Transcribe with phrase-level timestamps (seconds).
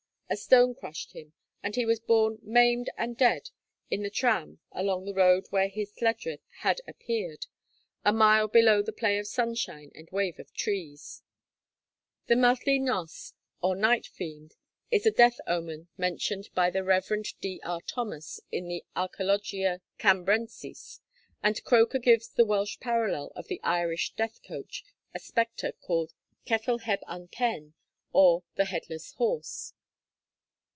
[0.33, 3.49] A stone crushed him, and he was borne maimed and dead
[3.89, 7.47] in the tram along the road where his lledrith had appeared,
[8.05, 11.21] 'a mile below the play of sunshine and wave of trees.'
[12.27, 14.55] The Mallt y Nos, or night fiend,
[14.89, 17.11] is a death omen mentioned by Rev.
[17.41, 17.59] D.
[17.65, 17.81] R.
[17.81, 21.01] Thomas in the 'Archæologia Cambrensis';
[21.43, 26.13] and Croker gives as the Welsh parallel of the Irish death coach a spectre called
[26.47, 27.73] ceffyl heb un pen,
[28.13, 29.73] or the headless horse.